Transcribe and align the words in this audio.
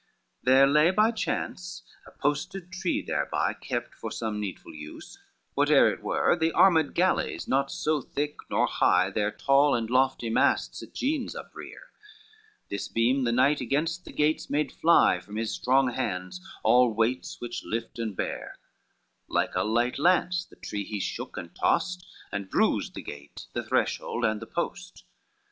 XXXVI 0.41 0.45
There 0.45 0.65
lay 0.65 0.89
by 0.89 1.11
chance 1.11 1.83
a 2.07 2.09
posted 2.11 2.71
tree 2.71 3.03
thereby, 3.03 3.53
Kept 3.53 3.93
for 3.93 4.09
some 4.11 4.39
needful 4.39 4.73
use, 4.73 5.19
whate'er 5.53 5.89
it 5.91 6.01
were, 6.01 6.35
The 6.35 6.51
armed 6.53 6.95
galleys 6.95 7.47
not 7.47 7.69
so 7.69 8.01
thick 8.01 8.37
nor 8.49 8.65
high 8.65 9.11
Their 9.11 9.29
tall 9.29 9.75
and 9.75 9.87
lofty 9.91 10.31
masts 10.31 10.81
at 10.81 10.95
Genes 10.95 11.35
uprear; 11.35 11.91
This 12.71 12.87
beam 12.87 13.25
the 13.25 13.31
knight 13.31 13.61
against 13.61 14.03
the 14.03 14.11
gates 14.11 14.49
made 14.49 14.71
fly 14.71 15.19
From 15.19 15.35
his 15.35 15.51
strong 15.53 15.91
hands 15.91 16.41
all 16.63 16.91
weights 16.91 17.39
which 17.39 17.63
lift 17.63 17.99
and 17.99 18.15
bear, 18.15 18.57
Like 19.27 19.53
a 19.53 19.61
light 19.61 19.99
lance 19.99 20.45
that 20.45 20.63
tree 20.63 20.83
he 20.83 20.99
shook 20.99 21.37
and 21.37 21.53
tossed, 21.55 22.07
And 22.31 22.49
bruised 22.49 22.95
the 22.95 23.03
gate, 23.03 23.45
the 23.53 23.61
threshold 23.61 24.25
and 24.25 24.41
the 24.41 24.47
post. 24.47 25.03